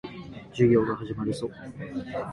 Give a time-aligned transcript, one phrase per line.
[0.51, 1.47] 授業が始まるぞ。